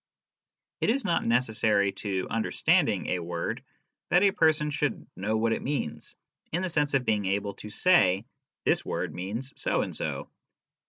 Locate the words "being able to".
7.05-7.69